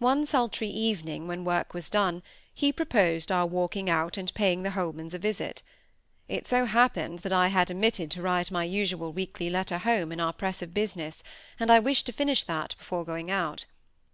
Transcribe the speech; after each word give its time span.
One 0.00 0.26
sultry 0.26 0.68
evening, 0.68 1.26
when 1.26 1.46
work 1.46 1.72
was 1.72 1.88
done, 1.88 2.22
he 2.52 2.74
proposed 2.74 3.32
our 3.32 3.46
walking 3.46 3.88
out 3.88 4.18
and 4.18 4.30
paying 4.34 4.64
the 4.64 4.72
Holmans 4.72 5.14
a 5.14 5.18
visit. 5.18 5.62
It 6.28 6.46
so 6.46 6.66
happened 6.66 7.20
that 7.20 7.32
I 7.32 7.48
had 7.48 7.70
omitted 7.70 8.10
to 8.10 8.20
write 8.20 8.50
my 8.50 8.64
usual 8.64 9.14
weekly 9.14 9.48
letter 9.48 9.78
home 9.78 10.12
in 10.12 10.20
our 10.20 10.34
press 10.34 10.60
of 10.60 10.74
business, 10.74 11.22
and 11.58 11.72
I 11.72 11.78
wished 11.78 12.04
to 12.04 12.12
finish 12.12 12.42
that 12.44 12.74
before 12.76 13.06
going 13.06 13.30
out. 13.30 13.64